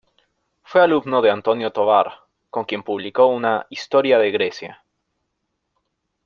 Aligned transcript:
Fue 0.63 0.81
alumno 0.81 1.21
de 1.21 1.29
Antonio 1.29 1.71
Tovar, 1.71 2.21
con 2.49 2.63
quien 2.65 2.81
publicó 2.81 3.27
una 3.27 3.67
"Historia 3.69 4.17
de 4.17 4.31
Grecia". 4.31 4.83